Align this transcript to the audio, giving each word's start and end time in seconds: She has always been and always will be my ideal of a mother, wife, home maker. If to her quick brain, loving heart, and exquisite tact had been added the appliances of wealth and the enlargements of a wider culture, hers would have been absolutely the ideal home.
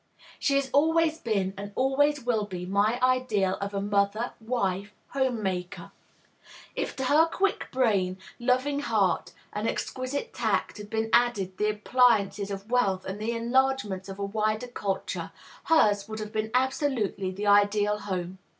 She 0.39 0.55
has 0.55 0.67
always 0.73 1.19
been 1.19 1.53
and 1.55 1.71
always 1.75 2.23
will 2.25 2.45
be 2.45 2.65
my 2.65 2.99
ideal 3.03 3.55
of 3.61 3.75
a 3.75 3.79
mother, 3.81 4.33
wife, 4.39 4.95
home 5.09 5.43
maker. 5.43 5.91
If 6.75 6.95
to 6.95 7.03
her 7.03 7.27
quick 7.27 7.67
brain, 7.71 8.17
loving 8.39 8.79
heart, 8.79 9.31
and 9.53 9.67
exquisite 9.69 10.33
tact 10.33 10.79
had 10.79 10.89
been 10.89 11.11
added 11.13 11.55
the 11.59 11.69
appliances 11.69 12.49
of 12.49 12.71
wealth 12.71 13.05
and 13.05 13.19
the 13.21 13.33
enlargements 13.33 14.09
of 14.09 14.17
a 14.17 14.25
wider 14.25 14.69
culture, 14.69 15.31
hers 15.65 16.07
would 16.09 16.17
have 16.17 16.31
been 16.31 16.49
absolutely 16.55 17.29
the 17.29 17.45
ideal 17.45 17.99
home. 17.99 18.39